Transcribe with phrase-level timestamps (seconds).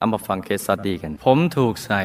[0.00, 2.02] เอามาฟังเคสสตดีกัน ผมถูกใส่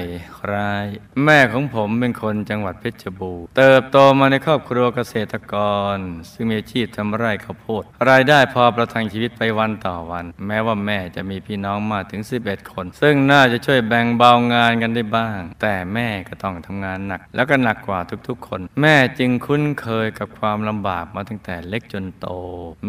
[0.53, 0.87] ร้าย
[1.25, 5.55] แม่ของผมเป็นคนจังหวัดเพชรบูรณ์เติบโตมาในครอบครัวเกษตรก
[5.95, 5.97] ร
[6.31, 22.27] ซึ่งมีอาชีพทำไร่ข้าวโพดรายได้พอประทังชีวิตไปวันต่อวัน แม้ว่าแม่จะมีพี่น้องมาถึง 11 คน ซึ่งน่าจะช่วยแบ่งเบางานกันได้บ้าง แต่แม่ก็ต้องทำงานหนัก แล้วก็หนักกว่าทุกๆ คน แม่จึงคุ้นเคยกับความลำบากมาตั้งแต่เล็กจนโต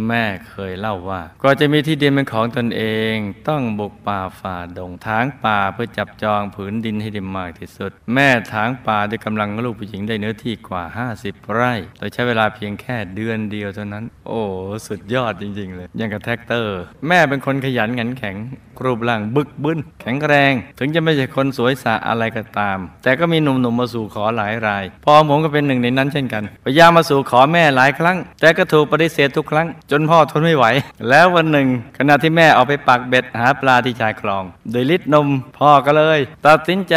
[0.08, 3.14] แม่เคยเล่าว่าก่อนจะมีที่ดินเป็นของตนเอง
[3.48, 10.82] ต้องบุกป่าฝ่าดงทางป่าเพื่อจับจองผืนดินให้ได้มากที่สุด แม่ถางป่าด้วยกำลังลูกผู้หญิงได้เนื้อที่กว่า
[11.18, 14.42] 50 ไร่โดยใช้เวลาเพียงแค่เดือนเดียวเท่านั้น โอ้
[14.86, 18.36] สุดยอดจริง ๆ เลย ยังกับแทรกเตอร์ แม่เป็นคนขยันขันแข็ง
[18.84, 30.66] รูปร่างบึกบึนแข็งแรง ถึงจะไม่ใช่คนสวยสะอะไรก็ตาม แต่ก็มีหนุ่มๆมาสู่ขอหลายรายพ่อผมก็เป็นหนึ่งในนั้นเช่นกันพยายามมาสู่ขอแม่หลายครั้ง แต่ก็ถูกปฏิเสธทุกครั้ง จนพ่อทนไม่ไหว
[31.08, 36.96] แล้ววันหนึ่ง ขณะที่แม่ออกไปปักเบ็ดหาปลาที่ชายคลอง โดยลิดนมพ่อก็เลย ตัดสินใจ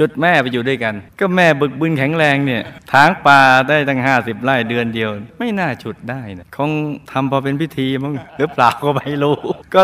[0.00, 6.70] ชุดแม่ไปอยู่ด้วยกัน ก็แม่บึกบึนแข็งแรงเนี่ยทางป่าได้ตั้งห้าสิบไร่เดือนเดียว ไม่น่าชุดได้นะคง
[7.10, 9.36] ทำพอเป็นพิธีมั้งหรือเปล่าก็ไม่รู้
[9.74, 9.82] ก็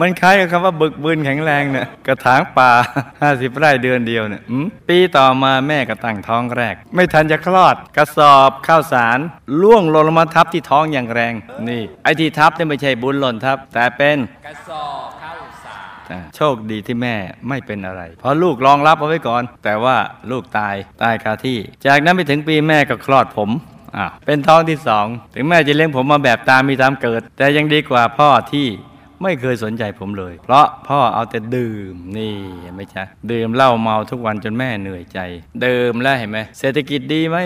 [0.00, 2.70] มันคล้ายกับคำว่าบึกบึนแข็งแรงเนี่ยกระถางป่า
[3.22, 4.42] ห้าสิบไร่เดือนเดียวเนี่ย
[4.88, 9.18] ปีต่อมาแม่ก็ตั้งท้องแรก ไม่ทันจะคลอด กระสอบข้าวสาร
[9.62, 11.34] ล่วงลงมาทับที่ท้องอย่างแรง
[11.68, 14.16] นี่ ไอ้ที่ทับเนี่ยไม่ใช่บุญหล่นทับ แต่เป็น
[14.46, 14.95] กระสอบ
[16.36, 17.14] โชคดีที่แม่
[17.48, 19.96] ไม่เป็นอะไร เพราะลูกรองรับเอาไว้ก่อน แต่ว่า
[20.30, 23.50] ลูกตายตายคาที่ จากนั้นไปถึงปีแม่ก็คลอดผม
[24.26, 28.68] เป็นท้องที่สองถึงแม่จะเลี้ยงผมมาแบบตามมีตามเกิด แต่ยังดีกว่าพ่อที่
[29.22, 32.34] ไม่เคยสนใจผมเลย เพราะพ่อเอาแต่ดื่มนี่
[32.74, 35.18] ไหมจ๊ะดื่มเหล้าเมาทุกวันจนแม่เหนื่อยใจ
[35.64, 37.38] ดื่มแล้วเห็นไหมเศรษฐกิจดีไหม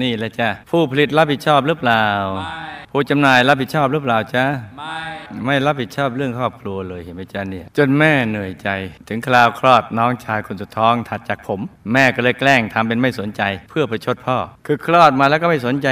[0.00, 2.04] นี่แหละจ้ะผู้ผลิตรับผิดชอบหรือเปล่า
[2.36, 4.44] ไม่ผู้จำหน่ายรับผิดชอบหรือเปล่าจ๊ะ
[4.78, 4.98] ไม่
[5.46, 8.68] ไม่รับผิดชอบเรื่องครอบครัวเลยเห็นไหมจ๊ะเนี่ย จนแม่เหนื่อยใจ
[9.08, 11.60] ถึงคราวคลอดน้องชายคนสุดท้องถัดจากผม
[11.92, 15.88] แม่ก็เลยแกล้งทำเป็นไม่สนใจ เพื่อประชดพ่อ คือคลอดมาแล้วก็ไม่สนใจ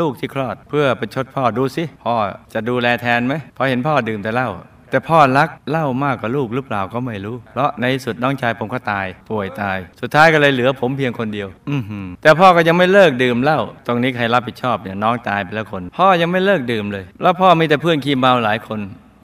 [0.00, 2.14] ลูกที่คลอด เพื่อประชดพ่อดูสิพ่อ
[2.54, 4.50] จะดูแลแทนไหมพอเห็นพ่อดื่มแต่เหล้า
[4.92, 11.76] แต่พ่อรักเหล้ามากกว่าลูกหรือเปล่าก็ไม่รู้ เพราะในสุดน้องชายผมก็ตาย ป่วยตาย สุดท้ายก็เลยเหลือผมเพียงคนเดียว อื
[12.22, 18.80] แต่พ่อก็ยังไม่เลิกดื่มเหล้าตรงนี้ใครรับผิดชอบเนี่ยน้องตายไปแล้วคน พ่อยังไม่เลิกดื่มเลย แล้วพ่อมีแต่เพื่อนขี้เมาหลายคน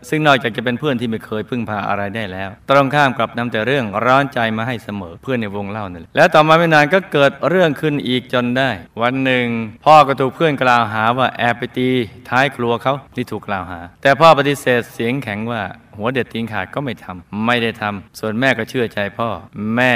[0.09, 8.71] ซึ่งนอกจากจะเป็นเพื่อนที่ไม่เคยพึ่งพาอะไรได้แล้ว ตรงข้ามกลับนำแต่เรื่องร้อนใจมาให้เสมอเพื่อนในวงเล่านั่นแหละแล้วต่อมาไม่นานก็เกิดเรื่องขึ้นอีกจนได้
[9.03, 9.47] วันหนึ่ง
[9.85, 11.89] พ่อก็ถูกเพื่อนกล่าวหาว่าแอบไปตี
[12.29, 15.63] ท้ายครัวเขาที่ถูกกล่าวหา แต่พ่อปฏิเสธเสียงแข็งว่า
[15.99, 19.29] หัวเด็ดทิ้งขาดก็ไม่ทำไม่ได้ทำส่วนแม่ก็เชื่อใจพ่อ
[19.77, 19.95] แม่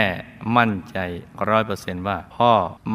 [0.56, 0.98] มั่นใจ
[1.48, 2.52] ร้อยเปอร์เซนต์ว่า พ่อ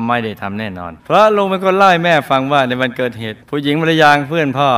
[0.08, 4.70] ไม่ได้ทำแน่นอน เพราะลุงเป็นคนเล่าให้แม่ฟังว่าในวันเกิดเหตุ ผู้หญิงภรรยาเพื่อนพ่อ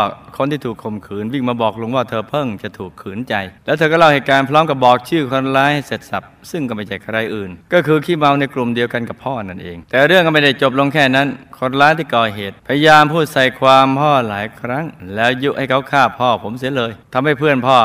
[0.42, 3.34] คนที่ถูกข่มขืนวิ่งมาบอกลุงว่าเธอเพิ่งจะถูกขืนใจ
[3.66, 11.28] แล้วเธอก็เล่าเหตุการณ์พร้อมกับบอกชื่อคนร้ายเสร็จสับซึ่งก็ไม่ใช่ใครอื่น ก็คือขี้เมาในกลุ่มเดียวกันกับพ่อนั่นเอง แต่เรื่องก็ไม่ได้จบลงแค่นั้น
[11.58, 14.86] คนร้ายที่ก่อเหตุ พยายามพูดใส่ความพ่อหลายครั้ง
[15.16, 17.78] แล้วยุให้เขาฆ่าพ่อผมเสียเลยทำให้เพื่อนพ่อ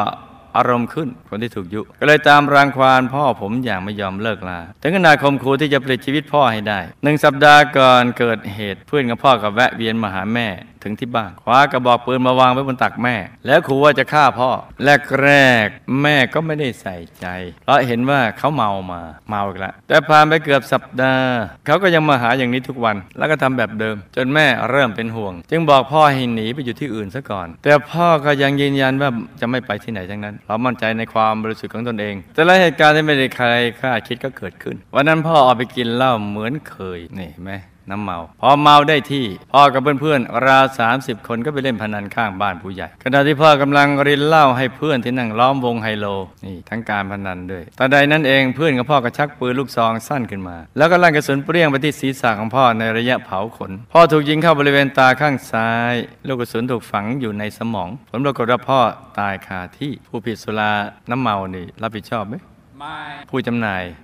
[0.57, 10.49] อารมณ์ขึ้นคนที่ถูกยุ ก็เลยตามรังควานพ่อผมอย่างไม่ยอมเลิกลา ถึงขนาดข่มขู่ที่จะปลิดชีวิตพ่อให้ได้หนึ่งสัปดาห์ก่อนเกิดเหตุเพื่อนกับพ่อกับแวะเวียนมาหาแม่
[10.85, 13.17] ถึงที่บ้านคว้ากระบอกปืนมาวางไว้บนตักแม่
[13.47, 14.51] แล้วขู่ว่าจะฆ่าพ่อ
[14.85, 15.29] แรกแร
[15.65, 15.67] ก
[16.03, 17.27] แม่ก็ไม่ได้ใส่ใจ
[17.65, 21.33] เพราะเห็นว่าเขาเมามาเมาอีกแล้วแต่ผ่านไปเกือบสัปดาห์
[21.67, 29.11] เขาก็ยังมาหาอย่างนี้ทุกวัน แล้วก็ทำแบบเดิม จนแม่เริ่มเป็นห่วง จึงบอกพ่อให้หนีไปอยู่ที่อื่นซะก่อน แต่พ่อก็ยังยืนยันว่า
[29.41, 33.49] จะไม่ไปที่ไหนทั้งนั้นเรามั่นใจในความบริสุทธิ์ของตนเอง แต่ละเหตุการณ์ที่ไม่ได้ใคร
[33.81, 37.53] คาดคิดก็เกิดขึ้น วันนั้นพ่อออกไปกินเหล้าเหมือนเคยนี่เห็นไหม
[37.91, 46.07] น้ำเมา พอเมาได้ที่พ่อกับเพื่อนๆราวสามสิบคนก็ไปเล่นพนันข้างบ้านผู้ใหญ่ขณะที่พ่อกำลังรินเหล้าให้เพื่อนที่นั่งล้อมวงไฮโล
[46.45, 55.95] นี่ทั้งการพนันด้วยตอนใดนั้นเองเพื่อนกับพ่อก็ชักปืนลูกซองสั้นขึ้นมา แล้วก็ลั่นกระสุนเปรี้ยงไปที่ศีรษะของพ่อในระยะเผาขน พ่อถูกยิงเข้าบริเวณตาข้างซ้าย
[56.27, 58.81] ลูกกระสุนถูกฝังอยู่ในสมอง ผลปรากฏว่าพ่อ
[59.19, 60.73] ตายคาที่ผู้ผิดสุรา
[61.11, 62.35] น้ำเมานี่รับผิดชอบไหม
[62.79, 62.99] ไม่
[63.31, 64.04] ผู้จำหน่ายไม่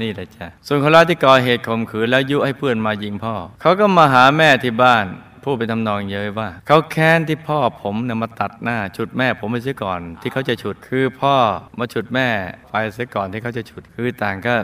[0.00, 5.06] นี่แหละจ้ะส่วนคนร้ายที่ก่อเหตุข่มขืนแล้วยุให้เพื่อนมายิงพ่อ เขาก็มาหาแม่ที่บ้าน
[5.44, 11.34] พูดไปทำนองเย้ยว่า เขาแค้นที่พ่อผมเนี่ยมาตัดหน้าฉุดแม่ผมไปเสียก่อนที่เขาจะฉุดคือพ่อ
[11.78, 12.28] มาฉุดแม่
[12.70, 14.54] ไปเสียก่อนที่เขาจะฉุดคือต่างก็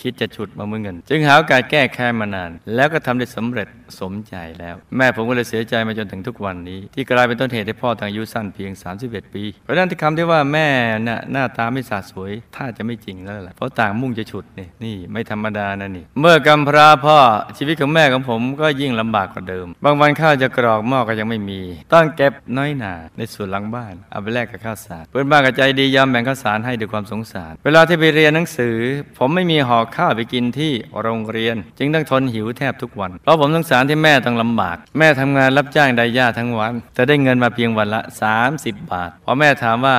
[0.00, 3.68] คิดจะฉุดมาเมื่อเงิน จึงหาโอกาสแก้แค้นมานาน แล้วก็ทำได้สำเร็จ
[4.00, 8.72] สมใจแล้ว แม่ผมก็เลยเสียใจมาจนถึงทุกวันนี้ ที่กลายเป็นต้นเหตุให้พ่อทางอายุสั้นเพียง
[9.02, 10.68] 31 ปี เพราะนั้นที่คำที่ว่าแม่
[11.08, 17.18] น่ะหน้าตาไม่สาสวยถ้าจะไม่จริงแล้วล่ะเพราะต่างมุ่งจะฉุดนี่นี่ไม่ธรรมดานะนี่เมื่อกำพร้าพ่อ
[17.58, 21.60] ชีวิตของแม่ของผมก็ยิ่งลำบากกว่าเดิม บางวันข้าวจะกรอกหม้อก็ยังไม่มี
[21.92, 28.76] ต้องเก็บน้อยหนาในส่วนหลังบ้านเอาไปแลกกับข้าวสารเพื่อนบ้านก็ใจดียอมแบ่งข้าวสารให้ด้วยความสงสาร เวลาที่ไปเรียนหนังสือ
[29.18, 30.72] ผมไม่มีหอข้าวไปกินที่
[31.02, 38.00] โรงเรียน จึงต้องทนหิวแทบทุกวัน เพราะผมสงสารที่แม่ต้องลำบาก แม่ทำงานรับจ้างไดย่าทั้งวันแต่ได้เงินมาเพียงวันละ
[38.40, 39.96] 30 บาทพอแม่ถามว่า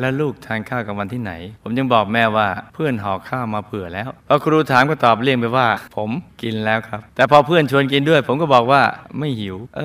[0.00, 1.32] แล้วลูกทานข้าวกลางวันที่ไหน
[1.62, 6.10] ผมยังบอกแม่ว่าเพื่อนห่อข้าวมาเผื่อแล้วพอครูถามก็ตอบเลี่ยงไปว่า ผม
[6.42, 8.82] กินแล้วครับ แต่พอเพื่อนชวนกินด้วย ผมก็บอกว่า
[9.18, 9.82] ไม่หิว เอ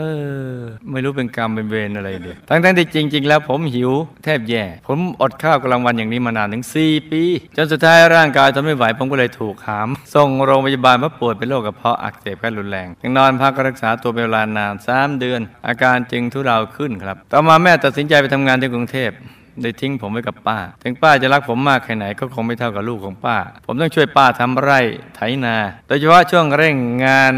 [0.53, 0.57] อ
[0.91, 3.91] ไม่รู้เป็นกรรมเป็นเวรอะไรเดียทั้งทั้งๆที่จริง ๆ แล้วผมหิว
[4.23, 7.23] แทบแย่ ผมอดข้าวกลางวันอย่างนี้มานานถึง 4 ปี
[7.55, 19.11] จนสุดท้ายร่างกายทนไม่ไหวผมก็เลยถูกหาม ส่งโรงพยาบาลเพราะป่วยเป็นโรคกระเพาะอักเสบขั้นรุนแรงยังนอนพักรักษาตัวเป็นเวลานาน3เดือน อาการจึงทุเลาขึ้นครับ ต่อมาแม่ตัดสินใจไปทำงานที่กรุงเทพ
[19.61, 24.79] ได้ทิ้งผมไว้กับป้า ถึงป้าจะรักผมมากแค่ไหนก็คงไม่เท่ากับลูกของป้า ผมต้องช่วยป้าทำไร่
[25.15, 25.55] ไถนา
[25.87, 27.33] โดยเฉพาะช่วงเร่งงาน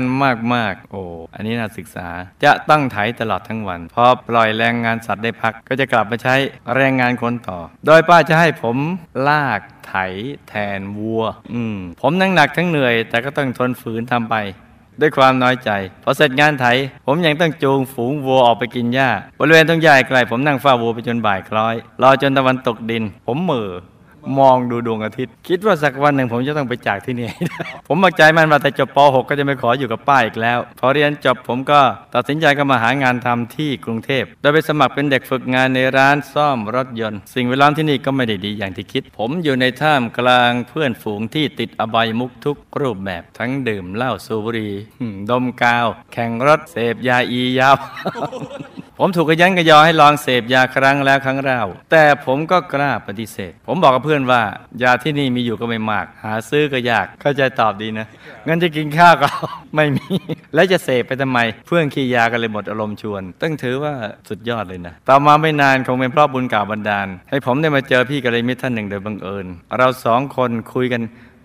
[0.54, 1.02] มากๆ โอ้
[1.36, 2.08] อันนี้น่าศึกษา
[2.44, 6.36] จะต้องไถตลอดทั้งวันพอปล่อยแรงงานสัตว์ได้พัก ก็จะกลับมาใช้
[6.76, 8.78] แรงงานคนต่อ โดยป้าจะให้ผม
[9.28, 9.96] ลากไถ
[10.48, 11.24] แทนวัว
[11.54, 14.36] อืมผมทั้งหนักทั้งเหนื่อย แต่ก็ต้องทนฝืนทำไป
[15.02, 15.72] ด้วยความน้อยใจ
[16.04, 16.66] พอเสร็จงานไถ
[17.06, 19.10] ผมยังต้องจูงฝูงวัวออกไปกินหญ้า
[19.40, 23.72] บริเวณต้นใหญ่ไกลผมนั่งเฝ้าวัวไปจนบ่ายคล้อย รอจนตะวันตกดิน ผมเหม่อ
[24.40, 27.30] มองดูดวงอาทิตย์ คิดว่าสักวันหนึ่งผมจะต้องไปจากที่นี่
[27.88, 31.80] ผมบักใจมันว่าแต่จบป .6 ก็จะไม่ขออยู่กับป้าอีกแล้ว พอเรียนจบผมก็
[32.14, 44.74] ตัดสินใจก็มาหางานทำที่กรุงเทพโดยไปสมัครเป็นเด็กฝึกงานในร้านซ่อมรถยนต์ สิ่งแวดล้อมที่นี่ก็ไม่ได้ดีอย่างที่คิด ผมอยู่ในท่ามกลางเพื่อนฝูงที่ติดอบายมุกทุกรูปแบบทั้งดื่มเหล้าสูบบุหรี่
[45.30, 47.76] ดมกาว แข่งรถเสพยาอียาว
[49.04, 54.42] ผมถูกกระยันกระยอให้ลองเสพยาครั้งแล้วครั้งเล่าแต่ผมก็กล้าปฏิเสธ ผมบอกกับเพื่อนว่า
[54.84, 58.08] ยาที่นี่มีอยู่ก็ไม่มาก หาซื้อก็ยากเข้าใจตอบดีนะ
[58.46, 59.28] เงินจะกินข้าวก็
[59.76, 60.08] ไม่มี
[60.54, 63.94] แล้วจะเสพไปทำไม เพื่อนขี้ยากันเลยหมดอารมณ์ชวนต้องถือว่า
[64.30, 69.46] สุดยอดเลยนะต่อมาไม่นานคงเป็นเพราะบุญก่าบันดาล ให้ผมได้มาเจอพี่กัลยมิตรท่านหนึ่งโดยบังเอิญ
[69.78, 71.02] เราสองคนคุยกัน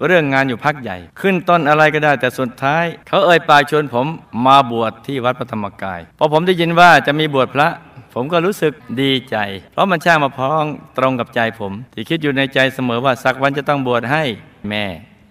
[0.07, 4.07] เรื่องงานอยู่พักใหญ่ ขึ้นต้นอะไรก็ได้แต่สุดท้าย เขาเอ่ยปากชวนผม
[4.47, 7.69] มาบวชที่วัดพระธรรมกายพอผมได้ยินว่าจะมีบวชพระ
[8.19, 8.73] ผมก็รู้สึก
[9.03, 9.37] ดีใจ
[9.73, 10.65] เพราะมันช่างมาพ้อง
[10.99, 14.25] ตรงกับใจผม ที่คิดอยู่ในใจเสมอว่าสักวันจะต้องบวชให้
[14.69, 14.85] แม่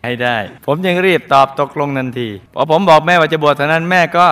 [0.03, 4.27] ให้ได้ ผมยังรีบตอบตกลงทันทีพอผมบอกแม่ว่าจะบวชเท่านั้นแม่ก็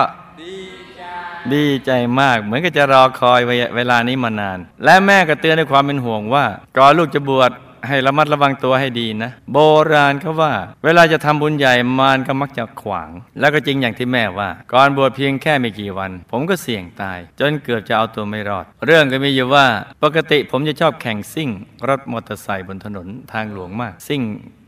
[1.54, 1.90] ดีใจ
[2.20, 6.44] มากเหมือนกับจะรอคอยเวเวลานี้มานาน และแม่ก็เตือนด้วยความเป็นห่วงว่า
[6.76, 7.50] ก่อนลูกจะบวช
[7.88, 9.58] ให้ระมัดระวังตัวให้ดีนะ โบ
[9.92, 10.52] ราณเขาว่า
[10.84, 19.66] เวลาจะทำบุญใหญ่มารก็มักจะขวาง แล้วก็จริงอย่างที่แม่ว่า ก่อนบวชเพียงแค่ไม่กี่วัน ผมก็เสี่ยงตาย จนเกือบจะเอาตัวไม่รอด เรื่องก็มีอยู่ว่า
[20.02, 21.50] ปกติผมจะชอบแข่งซิ่ง
[21.88, 24.22] รถมอเตอร์ไซค์บนถนนทางหลวงมาก ซิ่ง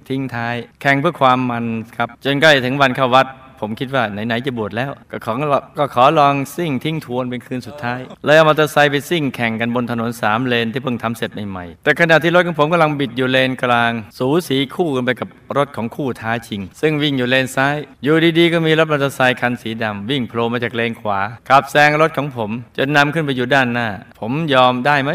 [0.08, 1.64] ทิ้งท้าย แข่งเพื่อความมัน
[1.96, 3.26] ครับ จนใกล้ถึงวันเข้าวัด
[3.60, 5.32] ผมคิดว่าไหนๆจะบวชแล้ว ก็ขอ
[5.78, 23.88] ก็ขอลองซิ่งทิ้งทวนเป็นคืนสุดท้ายเลยเอามอเตอร์ไซค์ไปซิ่งแข่งกันบนถนนสามเลนที่เพิ่งทำเสร็จใหม่ๆแต่ขณะที่รถของผมกำลังบิดอยู่เลนกลาง สูสีคู่กันไปกับรถของคู่ท้าชิง ซึ่งวิ่งอยู่เลนซ้าย อยู่ดีๆ ก็มีรถมอเตอร์ไซค์คันสีดำวิ่งโผล่มาจากเลนขวาขับแซงรถของผมจนนำขึ้นไปอยู่ด้านหน้า
[24.20, 25.10] ผมยอมได้ไหม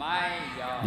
[0.00, 0.35] ไม่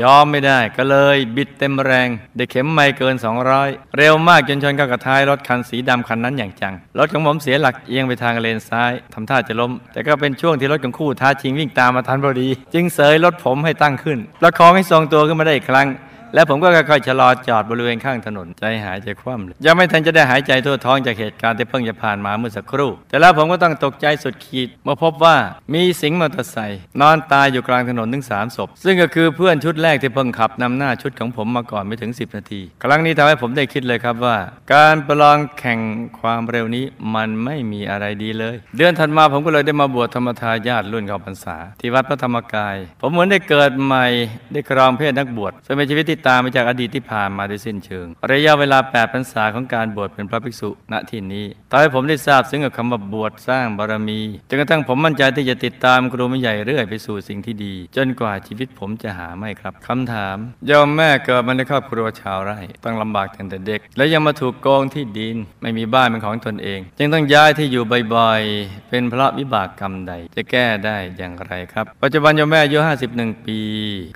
[0.02, 3.16] ยอมไม่ได้ก็เลยบิดเต็มแรงได้เข็มไม่เกิน
[3.56, 15.88] 200 เร็วมากจนชนเข้ากับท้ายรถคันสีดำคันนั้นอย่างจัง รถของผมเสียหลักเอียงไปทางเลนซ้ายทำท่าจะล้ม แต่ก็เป็นช่วงที่รถของคู่ท้าชิงวิ่งตามมาทันพอดี จึงเสยรถผมให้ตั้งขึ้นประคองให้ทรงตัวขึ้นมาได้อีกครั้ง
[16.34, 25.36] และผมก็ค่อยๆชะลอจอดบริเวณข้างถนนใจหายใจคว่ำเลยยังไม่ทันจะได้หายใจทั่วท้องจากเหตุการณ์ที่เพิ่งจะผ่านมาเมื่อสักครู่ แต่แล้วผมก็ต้องตกใจสุดขีดเมื่อพบว่า
[25.74, 34.38] มีสิงห์มอเตอร์ไซค์นอนตายอยู่กลางถนนถึงสามศพซึ่งก็คือเพื่อนชุดแรกที่เพิ่งขับนำหน้าชุดของผมมาก่อนไม่ถึง 10 นาที ครั้งนี้ทำให้ผมได้คิดเลยครับว่า
[34.74, 35.80] การประลองแข่ง
[36.20, 44.06] ความเร็วนี้มันไม่มีอะไรดีเลย เดือนถัดมาผมก็เลยได้มาบวชธรรมทายาทรุ่นเข้าพรรษา ที่วัดพระธรรมกาย ผมเหมือนได้เกิดใหม่
[44.52, 67.84] ได้ครองเพศนักบวชซึ่งเป็นชีวิตที่ตามมาจากอดีตที่ผ่านมาโดยสิ้นเชิง ระยะเวลา8พรรษาของการบวชเป็นพระภิกษุณที่นี้ทำให้ผมได้ทราบซึ่งกับคำว่าบวชสร้างบารมีจนกระทั่งผมมั่นใจที่จะติดตามครูไม่ใหญ่เรื่อยไปสู่สิ่งที่ดี จนกว่าชีวิตผมจะหาไม่ครับคำถามโยมแม่เกิดมาในครอบครัวชาวไร่ต้องลำบากตั้งแต่เด็ก และยังมาถูกโกงที่ดินไม่มีบ้านเป็นของตนเอง จึงต้องย้ายที่อยู่
[68.14, 72.78] บ่อยๆเป็นเพราะวิบากกรรมใด จะแก้ได้อย่างไรครับ ปัจจุบันโยมแม่อายุ
[73.12, 73.60] 51 ปี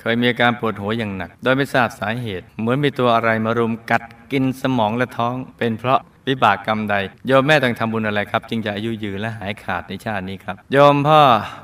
[0.01, 6.95] เคยมีอาการปวดหัวอย่างหนัก โดยไม่ทราบสาเหตุ เหมือนมีตัวอะไรมารุมกัดกินสมองและท้อง เป็นเพราะ วิบากกรรมใด
[7.27, 11.21] โยมแม่ต้องทำบุญอะไรครับ จึงจะอายุยืนและหายขาดในชาตินี้ครับ โยมพ่อ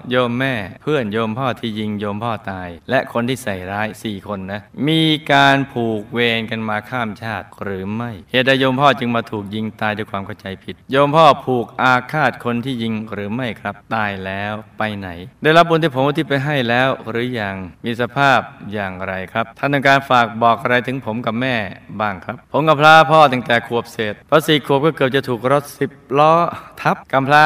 [0.10, 5.02] โยมแม่เพื่อนโยมพ่อที่ยิงโยมพ่อตาย และคนที่ใส่ร้ายสี่คนนะ มี
[5.32, 15.10] การผูกเวรกันมาข้ามชาติหรือไม่เหตุใดโยมพ่อจึงมาถูกยิงตายด้วยความเข้าใจผิด โยมพ่อผูกอาฆาตคนที่ยิงหรือไม่ครับ ตายแล้วไปไหน
[15.44, 18.40] ได้รับบุญที่ผมที่ไปให้แล้วหรือยังมีสภาพ
[18.74, 21.56] อย่างไรครับท่านต้องการฝากบอกอะไรถึงผมกับแม่
[22.02, 26.34] บ้างครับ ผมกับพระพ่อตั้งแต่ขวบเศษพอสี่ขวบก็เกือบจะถูกรถสิบล้อ
[26.82, 27.46] ทับกำพร้า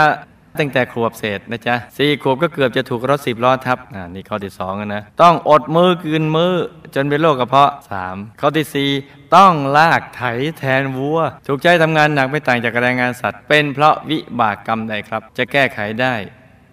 [0.59, 6.53] ตั้งแต่ขวบเศษนะจ๊ะสี่ขวบก็เกือบจะถูกรถสิบล้อทับอ่านี่ข้อที่สองอะนะ ต้องอดมือกินมือ
[6.95, 8.89] จนเป็นโรคกระเพาะสามข้อที่สี่
[9.35, 10.23] ต้องลากไถ
[10.57, 16.13] แทนวัว ถูกใจทำงานหนักไม่ต่างจากแรงงานสัตว์ เป็นเพราะวิบากกรรมใดครับ จะแก้ไขได้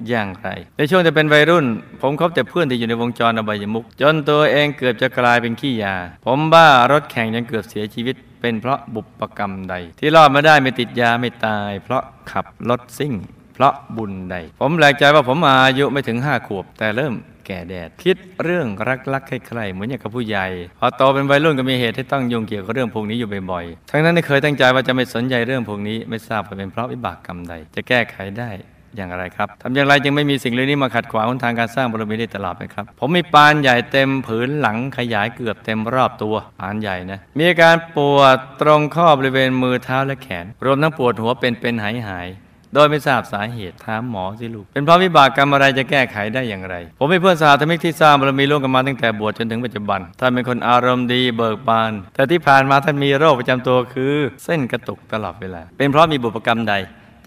[0.09, 1.67] อย่างไร ในช่วงที่เป็นวัยรุ่น
[2.03, 5.95] ผมคบแต่เพื่อนที่อยู่ในวงจรอบายมุกจนตัวเองเกือบจะกลายเป็นขี้ยา
[6.25, 13.13] ผมบ้ารถแข่งจนเกือบเสียชีวิต เป็นเพราะบุปกรรมใด ที่รอดมาได้ไม่ติดยาไม่ตาย เพราะขับรถซิ่ง
[13.55, 17.15] เพราะบุญใด ผมแปลกใจว่าผมอายุไม่ถึงห้าขวบ แต่เริ่ม
[17.47, 18.67] แก่แดด คิดเรื่อง
[19.13, 20.47] รักๆใครๆเหมือนอย่างกับผู้ใหญ่
[20.79, 28.51] พอโตเป็นวัยรุ่นก็มีเหตุที่ต้องยุ่งเกี่ยวกับเรื่องพวกนี้อยู่บ่อยๆทั้งนั้นไม่เคยตั้งใจว่าจะไม่สนใจเรื่องพวกนี้ไม่ทราบว่าเป็นเพราะวิบากกรรมใด จะแก้ไขได้
[28.97, 56.75] อย่างไรครับทำอย่างไรจึงไม่มีสิ่งเหล่านี้มาขัดขวางหนทางการสร้างบารมีได้ตลอดไปครับ ผมมีปานใหญ่เต็มผืนหลังขยายเกือบเต็มรอบตัวปานใหญ่นะมีอาการปวดตรงข้อบริเวณมือเท้าและแขน รวมทั้งปวดหัวเป็นเป็นหายหายๆโดยไม่ทราบสาเหตุถามหมอสิลูก เป็นเพราะวิบากกรรมอะไรจะแก้ไขได้อย่างไร ผมเป็นเพื่อนสหธรรมิกที่สร้างบารมีร่วมกันมาตั้งแต่บวชจนถึงปัจจุบัน ท่านเป็นคนอารมณ์ดีเบิกบาน แต่ที่ผ่านมาท่านมีโรคประจำตัวคือ เส้นกระตุกตลอดเวลา เป็นเพราะมีบุพกรรมใด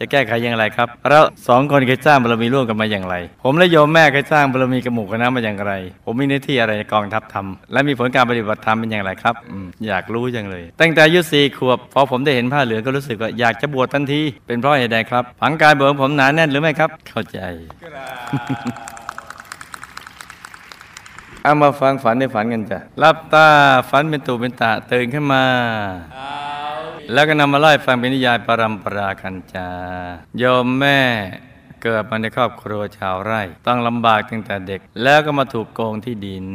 [0.04, 5.74] จะแก้ไขอย่างไรครับ แล้วสองคนเคยสร้างบารมีร่วมกันมาอย่างไร ผมและโยมแม่เคยสร้างบารมีกับหมู่คณะมาอย่างไร
[6.06, 9.36] ผมมีหน้าที่อะไรในกองทัพทำและมีผลการปฏิบัติธรรมเป็นอย่างไรครับ
[9.88, 17.40] อยากรู้จังเลย ตั้งแต่อายุสี่ขวบพอผมได้เห็นผ้าเหลืองก็รู้สึกว่าอยากจะบวชทันทีเป็นเพราะเหตุใดครับผังการบวชผมหนาแน่นหรือไม่ครับ เข้าใจ
[21.44, 23.48] เอามาฟังฝันในฝันกันจ้ะรับตา
[23.90, 25.44] ฝันเป็นตูเป็นตาตื่นขึ้นมา
[27.12, 29.70] แล้วก็นำมาไล่ฟังเป็นนิยายปรัมปรากันจา
[30.38, 31.00] โยมแม่
[31.84, 36.46] เกิดมาในครอบครัวชาวไร่ ต้องลำบากตั้งแต่เด็ก แล้วก็มาถูกโกงที่ดิน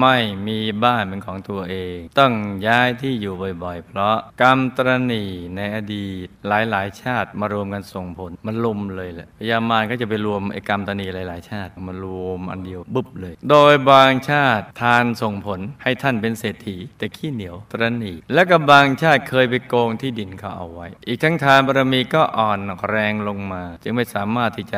[0.00, 0.16] ไม่
[0.46, 2.32] มีบ้านเป็นของตัวเอง ต้อง
[2.66, 5.24] ย้ายที่อยู่บ่อยๆ เพราะกรรมตรณี
[5.56, 24.74] ในอดีตหลายๆ ชาติมารวมกันส่งผลมันลุมเลยแหละพยามารก็จะไปรวมไอ้กรรมตรณีหลายๆ ชาติมารวมอันเดียวบึบเลย โดยบางชาติทานส่งผลให้ท่านเป็นเศรษฐี แต่ขี้เหนียวตรณีและก็บางชาติเคยไปโกงที่ดินเขาเอาไว้ อีกทั้งทานบารมีก็อ่อนแรงลงมา จึงไม่สามารถที่จ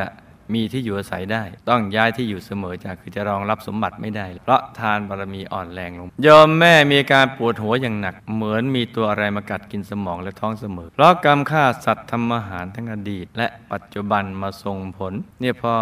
[0.53, 15.73] มีที่อยู่อาศัยได้ ต้องย้ายที่อยู่เสมอจากคือจะรองรับสมบัติไม่ได้ เพราะทานบารมีอ่อนแรงลงยอมแม่มีการปวดหัวอย่างหนัก เหมือนมีตัวอะไรมากัดกินสมองและท้องเสมอ เพราะกรรมฆ่าสัตว์ทำอาหารทั้งอดีต และปัจจุบันมาส่งผล เนี่ยพอ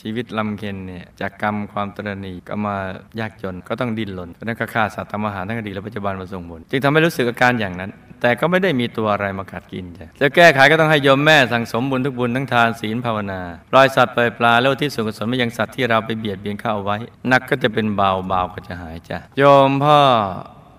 [0.00, 2.76] ชีวิตลำเค็นเนี่ยจากกรรมความตรณีก็มา
[3.20, 16.96] ยากจนก็ต้องดิ้นรนเพราะนั้นก็ฆ่าสัตว์ทำอาหารทั้งอดีตและปัจจุบันมาส่งผลจึงทำให้รู้สึกอาการอย่างนั้น แต่ก็ไม่ได้มีตัวอะไรมากัดกินจ้ะจะแก้ไขก็ต้องให้โยมแม่สั่งสมบุญทุกบุญทั้งทานศีลภาวนาปล่อยสัตว์ปล่อยปลาแล้วที่ส่วนกุศลไม่ยังสัตว์ที่เราไปเบียดเบียนเข้าเอาไว้
[17.32, 19.98] นักก็จะเป็นเบาเบาก็จะหายจ้ะโยมพ่อ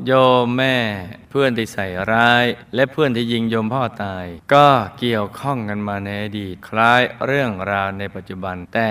[0.07, 0.11] โย
[0.43, 0.75] มแม่
[1.29, 2.45] เพื่อนที่ใส่ร้าย
[2.75, 4.67] และเพื่อนที่ยิงโยมพ่อตาย ก็
[4.99, 8.89] เกี่ยวข้องกันมาในอดีตคล้ายเรื่องราวในปัจจุบัน แต่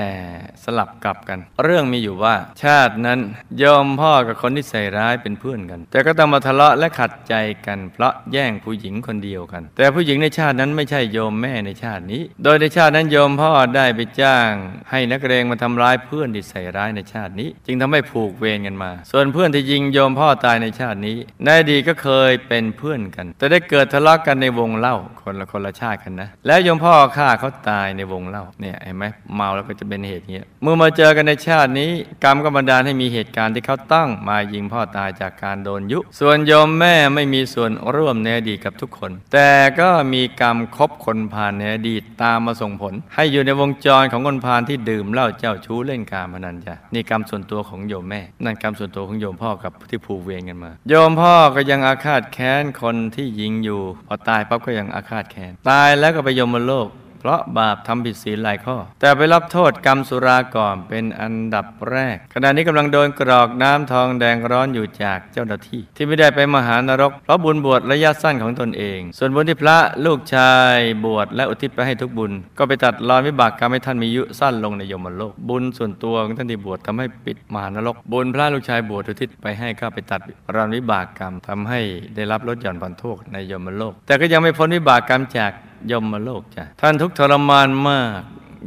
[0.64, 3.21] สลับกลับกัน เรื่องมีอยู่ว่า ชาตินั้น
[3.59, 7.35] โยมพ่อกับคนที่ใส่ร้ายเป็นเพื่อนกัน แต่ก็ต้องมาทะเลาะและขัดใจ
[7.66, 14.50] กัน เพราะแย่งผู้หญิงคนเดียวกัน แต่ผู้หญิงในชาตินั้นไม่ใช่โยมแม่ในชาตินี้ โดยในชาตินั้นโยมพ่อได้ไปจ้าง
[14.90, 31.91] ให้นักเรงมาทำร้ายเพื่อนที่ใส่ร้ายในชาตินี้ จึงทำให้ผูกเวรกันมา ส่วนเพื่อนที่ยิงโยมพ่อตายในชาตินี้ ในอดีตก็เคยเป็นเพื่อนกัน แต่ได้เกิดทะเลาะกันในวงเล่าคนละคนละชาติกันนะ แล้วยมพ่อฆ่าเขาตายในวงเล่าเนี่ยเห็นไหมเมาแล้วก็จะเป็นเหตุเนี้ยเมื่อมาเจอกันในชาตินี้
[32.25, 56.89] กรรมก็บันดาลให้มีเหตุการณ์ที่เขาตั้งมายิงพ่อตายจากการโดนยุ ส่วนยมแม่ไม่มีส่วนร่วมในอดีตกับทุกคน แต่ก็มีกรรมคบคนพาลในอดีตตามมาส่งผล ให้อยู่ในวงจรของคนพาลที่ดื่มเหล้าเจ้าชู้เล่นการพนันจ้ะนี่กรรมส่วนตัวของโยมแม่ นั่นกรรมส่วนตัวของโยมพ่อกับที่ผูกเวรกันมาโยมพ่อก็ยังอาฆาตแค้นคนที่ยิงอยู่ พอตายปั๊บก็ยังอาฆาตแค้น ตายแล้วก็ไปยมโลก
[57.23, 69.76] เพราะบาปทำผิดศีลหลายข้อ แต่ไปรับโทษกรรมสุราก่อนเป็นอันดับแรก ขณะนี้กำลังโดนกรอกน้ำทองแดงร้อนอยู่จากเจ้าหน้าที่ ที่ไม่ได้ไปมหานรก เพราะบุญบวชระยะสั้นของตนเอง ส่วนบุญที่พระ
[70.07, 80.21] ลูกชายบวชและอุทิศไปให้ทุกบุญ ก็ไปตัดรอนวิบากกรรมให้ท่านมียุสั้นลงในยมโลก บุญส่วนตัวของท่านที่บวชทำให้ปิดมหานรก บุญพระลูกชายบวชอุทิศไปให้ก็ไปตัด
[80.55, 81.81] รอนวิบากกรรมทำให้
[82.17, 85.52] ได้รับลดหย่อนผ่อนโทษในยมโลก แต่ก็ยังไม่พ้นวิบากกรรมจาก
[85.91, 88.23] ยมโลกจ้ะท่านทุกทรมานมาก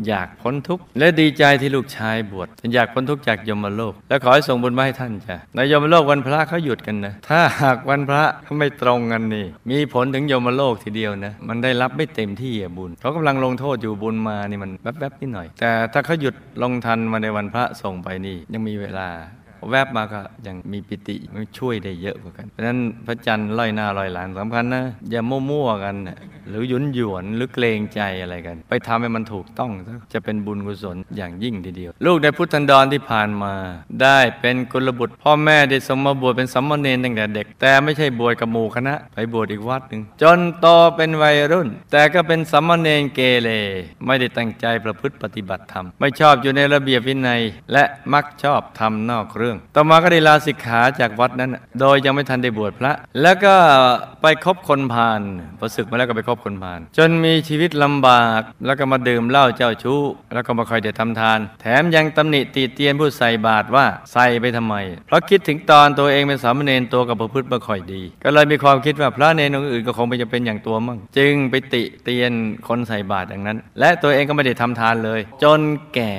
[0.07, 19.09] อยากพ้นทุกข์และดีใจที่ลูกชายบวชฉันอยากพ้นทุกข์จากยมโลก และขอให้ส่งบุญมาให้ท่านจ้ะในยมโลกวันพระเขาหยุดกันนะ ถ้าหากวันพระเขาไม่ตรงกันนี่ มีผลถึงยมโลกทีเดียวนะ มันได้รับไม่เต็มที่อบุญเขากำลังลงโทษอยู่บุญมานี่มันแวบๆนิดหน่อย แต่ถ้าเขาหยุดลงทันมาในวันพระส่งไปนี่ยังมีเวลา
[19.71, 26.17] แวบมาก็ยังมีปิติมันช่วยได้เยอะกว่ากัน เพราะฉะนั้นพระจันทร์ลอยหน้าลอยหลังสำคัญนะ อย่ามั่วๆกันนะ
[26.49, 29.71] หรือยุนหยวนหรือเกรงใจอะไรกัน ไปทำให้มันถูกต้อง
[30.13, 33.53] จะเป็นบุญกุศลอย่างยิ่งทีเดียว ลูกในพุทธันดรที่ผ่านมา
[34.01, 43.49] ได้เป็นกุลบุตร พ่อแม่ได้สมมาบวชเป็นสัมมาเนรตั้งแต่เด็ก แต่ไม่ใช่บวชกับหมู่คณะ ไปบวชอีกวัดหนึ่งจนโตเป็นวัยรุ่น แต่ก็เป็นสัมมาเนรเกเร
[44.05, 47.41] ไม่ได้ตั้งใจประพฤติปฏิบัติธรรม ไม่ชอบอยู่ในระเบียบวินัย
[47.73, 47.83] และ
[48.13, 53.55] มักชอบทำนอกเรื่อง ต่อมาก็ได้ลาสิกขาจากวัดนั้น โดยยังไม่ทันได้บวชพระ แล้วก็
[54.21, 55.21] ไปคบคนพาล
[55.59, 60.01] พอศึกมาแล้วก็ไปคบคนพาลจนมีชีวิตลำบาก แล้วก็มาดื่มเหล้าเจ้าชู้
[60.33, 64.75] แล้วก็มาคอยเด็ดทำทาน แถมยังตำหนิตีเตียนผู้ใส่บาตรว่าใส่ไปทำไม
[65.07, 72.31] เพราะคิดถึงตอนตัวเองเป็นสามเณรตัวกับประพฤติไม่ค่อยดี ก็เลยมีความคิดว่าพระเนรองค์อื่นก็คงไม่จะเป็นอย่างตัวมั่งจึงไปติเตียน
[72.67, 75.61] คนใส่บาตรอย่างนั้น และตัวเองก็ไม่ได้ทำทานเลย จน
[75.93, 76.13] แก่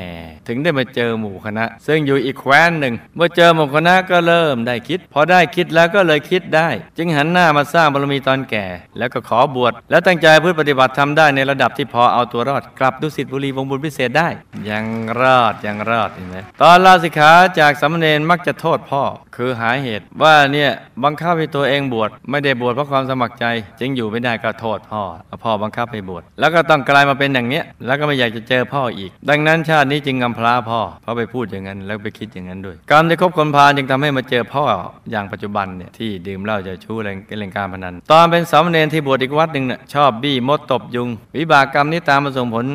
[0.49, 8.66] ถึงได้มาเจอหมู่คณะ ซึ่งอยู่อีกแคว้นหนึ่ง เมื่อเจอหมู่คณะก็เริ่มได้คิด พอได้คิดแล้วก็เลยคิดได้ จึงหันหน้ามาสร้างบารมีตอนแก่
[8.99, 14.29] แล้วก็ขอบวชแล้วตั้งใจพืชปฏิบัติทำได้ในระดับที่พอเอาตัวรอด กลับดุสิตบุรีวงบุญพิเศษได้
[14.71, 14.87] ยัง
[15.21, 19.03] รอดยังรอดเห็นไหมตอนลาสิกขาจากสามเณรมักจะโทษพ่อ
[19.37, 20.71] คือหาเหตุว่าเนี่ย
[21.05, 23.45] บังคับให้ตัวเองบวชไม่ได้บวชเพราะความสมัครใจ
[23.81, 25.03] จึงอยู่ไม่ได้ก็โทษพ่อ
[25.45, 34.64] พ่อบังคับให้บวชแล้วก็ต้องกลายมาเป็นอย่างเนี้ยแล้วก็ไม่อยากจะเจอพ่ออีก ดังนั้นชาตินี้จึงกำพร้าพ่อเพราะไปพูดอย่างนั้นแล้วไปคิดอย่างนั้นด้วยกรรมที่คบคนพาลจึงทำให้มาเจอพ่อ
[35.11, 42.66] อย่างปัจจุบันเนี่ยที่ดื่มเหล้าจะชู้เล่นเล่นการพนัน ตอนเป็นสามเณรที่บวชอีกวัดหนึ่งเนี่ยชอบบี้มดตบยุง วิบากกรรมนี้ตามมาส่งผล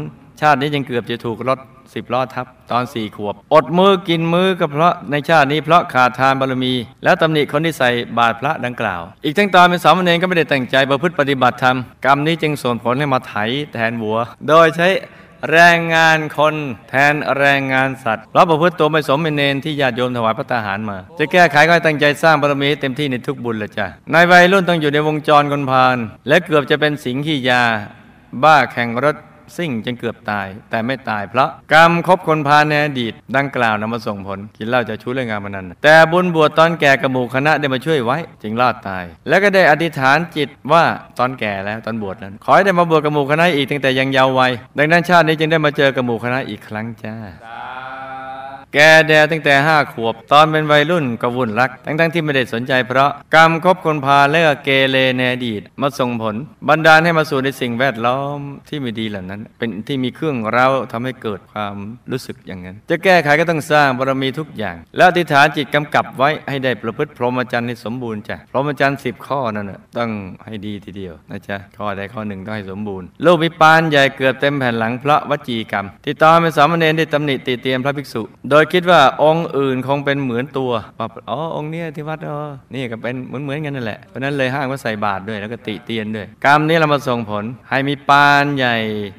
[0.41, 1.59] ชาตินี้ยังเกือบจะถูกรถ
[1.93, 13.35] สิบล้อทับตอนสี่ขวบ อดมือกินมือก็เพราะในชาตินี้เพราะขาดทานบารมี และตำหนิคนที่ใส่บาตรพระดังกล่าว อีกทั้งตอนเป็นสามเณรก็ไม่ได้ตั้งใจประพฤติปฏิบัติธรรม กรรมนี้จึงส่งผลให้มาไถ
[13.73, 14.87] แทนวัว โดยใช้
[15.51, 16.55] แรงงานคน
[16.89, 27.63] แทนแรงงานสัตว์เราะประพฤติตัวไม่สมเป็นเนรที่ญาติโยมถวายพระตาหารมา จะแก้ไขก็ตั้งใจสร้างบารมีเต็มที่ในทุกบุญละจ้ะในวัยรุ่นต้องอยู่ในวงจรคนพาน และเกือบจะเป็นสิงขี้ยา
[28.43, 29.15] บ้าแข่งรถ
[29.57, 40.83] ซิ่งจนเกือบตาย แต่ไม่ตายเพราะกรรมคบคนพาในอดีต ดังกล่าวนำมาส่งผลกินเหล้าจะชู้เรื่องงานมันนั้น แต่บุญบวชตอนแก่กับหมู่คณะได้มาช่วยไว้ จึงรอดตาย แล้วก็ได้อธิษฐานจิตว่า
[41.19, 47.15] ตอนแก่แล้วตอนบวชนั้นขอให้ได้มาบวชกับหมู่คณะอีกตั้งแต่ยังเยาว์วัยดังนั้นชาตินี้จึงได้มาเจอกับหมู่คณะอีกครั้งจ้า
[48.73, 56.35] แกแดตั้งแต่ห้าขวบ ตอนเป็นวัยรุ่นก็วุ่นรัก ทั้งๆที่ไม่ได้สนใจเพราะกรรมคบคนพาลและก็เกเรในอดีตมาส่งผล
[56.67, 61.75] บันดาลให้มาสู่ในสิ่งแวดล้อมที่ไม่ดีเหล่านั้น เป็นที่มีเครื่องเร้าทำให้เกิดความ
[62.11, 70.09] รู้สึกอย่างนั้น จะแก้ไขก็ต้องสร้างบารมีทุกอย่าง แล้วอธิษฐานจิตกำกับไว้ให้ได้ประพฤติพรหมจรรย์ให้สมบูรณ์จ้ะพรหมจรรย์สิบข้อนั่นน่ะต้อง
[70.45, 82.39] ให้ดีทีเดียวนะจ๊ะข้อใดข้อหนึ่งต้องให้สมบูรณ์ลูกมีปานใหญ่เกือบเต็มแผ่นหลังเพราะวจีกรรม ที่ตอนเป็นสามเณรได้ตำหนิติเตียนพระภิกษุ โดยคิดว่าองค์อื่นคงเป็นเหมือนตัวว่าอ๋อองค์เนี้ยที่วัดอ๋อ
[82.73, 88.75] นี่ก็เป็นเหมือนเหมือนกันนั่นแหละเพราะนั้นเลยห้างว่าใส่บาตรด้วยแล้วก็ติเตียนด้วย กรรมนี้เรามาส่งผลให้มีปานใหญ่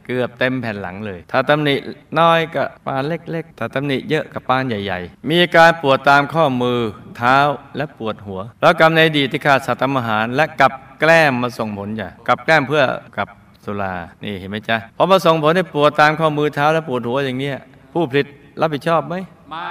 [0.07, 1.75] เกือบเต็มแผ่นหลังเลย ถ้าตำหนิ
[2.19, 6.79] น้อยก็ปานเล็ก ๆ ถ้าตำหนิเยอะกับปานใหญ่ ๆ มีการปวดตามข้อมือ
[7.17, 7.39] เท้า
[7.77, 12.85] และปวดหัว แล้วกรรมในอดีตที่ขาดสัตว์ทำอาหารและกับแกล้มมาส่งผลจ้ะกับแกล้มเพื่อ
[13.19, 13.29] กับ
[13.65, 17.57] สุรา นี่เห็นไหมจ๊ะพอมาส่งผลให้ปวดตามข้อมือเท้าและปวดหัวอย่างเนี้ย
[17.93, 18.27] ผู้ผลิต
[18.61, 19.15] รับผิดชอบไหม
[19.51, 19.71] ไม่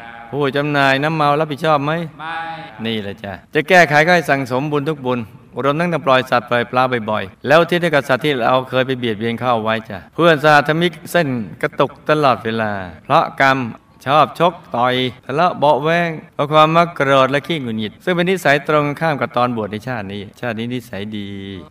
[0.00, 2.36] รับผู้จำหน่ายน้ำเมารับผิดชอบไหมไม่
[2.86, 5.20] นี่แหละจ้ะจะแก้ไขก็ให้สั่งสมบุญทุกบุญ
[5.64, 11.28] รวมทั้งต้องปล่อยสัตว์ปล่อยปลาบ่อยๆ แล้วที่ได้กับสัตว์ที่เราเคยไปเบียดเบียนเข้าเอาไว้จ้ะเพื่อนสาธมิกเส้น
[11.62, 12.72] กระตุกตลอดเวลา
[13.04, 13.58] เพราะกรรม
[14.06, 14.94] ชอบชกต่อย
[15.26, 21.28] ทะเลาะเบาแวงเพราะความมักโกรธและขี้หงุดหงิด ซึ่งเป็นนิสัยตรงข้ามกับตอนบวชในชาตินี้ ชาตินี้นิสัยดี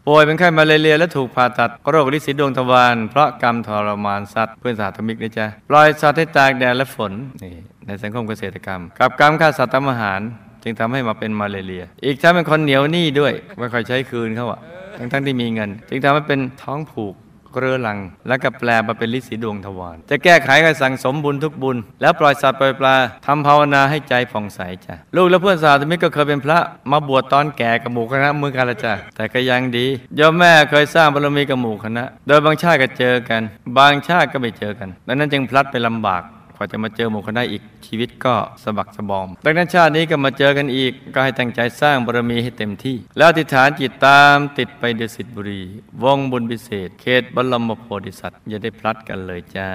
[0.08, 7.12] ป่วยเป็นไข้มาเรียและถูกผ่าตัดโรคลิสีดวงทวารเพราะกรรมทรมานสัตว์เพื่อนสาธมิกนะจ๊ะปล่อยสัตว์ให้ตากแดดและฝน
[7.44, 7.54] นี่
[7.86, 10.20] ในสังคมเกษตรกรรม กับกรรมฆ่าสัตว์ทำอาหาร
[10.64, 14.60] จึงทำให้มาเป็นมาเรีย อีกทั้งเป็นคนเหนียวหนี้ด้วยไม่ค่อยใช้คืนเขาอะ
[14.98, 17.14] ทั้งทั้งๆที่มีเงิน จึงทำให้เป็นท้องผูก
[17.60, 26.60] เรือรัง แล้วก็แปลมาเป็นฤทธิ์สีดวงทวารจะแก้ไขก็สั่งสมบุญทุกบุญ แล้วปล่อยสัตว์ปล่อยปลาทำภาวนาให้ใจผ่องใสจ้ะลูกและเพื่อนสาวธมิตรก็เคยเป็นพระ
[26.92, 33.42] มาบวชตอนแก่กับหมู่คณะมือการละจ้ะแต่ก็ยังดีโยมแม่เคยสร้างบารมีกับหมู่คณะ โดยบางชาติก็เจอกัน
[33.78, 36.24] บางชาติก็ไม่เจอกันดังนั้นจึงพลัดไปลำบาก
[36.58, 45.62] กว่าจะมาเจอหมู่คณะอีกชีวิตก็สะบักสะบอม ดังนั้นชาตินี้ก็มาเจอกันอีก ก็ให้ตั้งใจสร้างบารมีให้เต็มที่ แล้วอธิษฐานจิตตามติดไปเดชสิทธิบุรี
[46.04, 49.70] วงบุญพิเศษ เขตบรมโพธิสัตว์อย่าได้พลัดกันเลยจ้า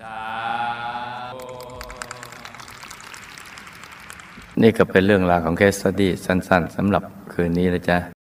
[0.00, 0.02] ส
[4.62, 8.15] นี่ก็เป็นเรื่องราวของเคสสตี้สั้น ๆสำหรับคืนนี้นะจ๊ะ